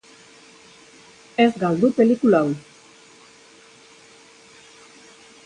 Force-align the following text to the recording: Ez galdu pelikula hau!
Ez 1.43 1.49
galdu 1.63 1.91
pelikula 1.99 2.41
hau! 2.41 2.49